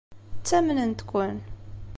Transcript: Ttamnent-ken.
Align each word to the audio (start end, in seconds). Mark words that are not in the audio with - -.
Ttamnent-ken. 0.39 1.37